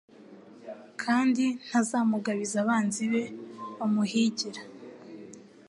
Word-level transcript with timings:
Kandi 1.01 1.43
ntazamugabiza 1.65 2.55
abanzi 2.63 3.03
be 3.11 3.23
bamuhigira 3.77 4.61